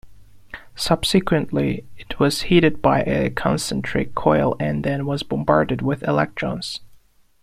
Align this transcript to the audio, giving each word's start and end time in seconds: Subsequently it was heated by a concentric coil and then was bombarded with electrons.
Subsequently 0.75 1.85
it 1.95 2.19
was 2.19 2.41
heated 2.41 2.81
by 2.81 3.01
a 3.03 3.29
concentric 3.29 4.15
coil 4.15 4.55
and 4.59 4.83
then 4.83 5.05
was 5.05 5.21
bombarded 5.21 5.83
with 5.83 6.01
electrons. 6.01 6.79